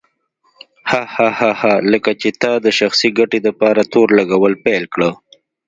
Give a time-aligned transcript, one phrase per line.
[0.89, 1.01] هه
[1.39, 5.09] هه هه لکه چې تا د شخصي ګټې دپاره تور لګول پيل کړه.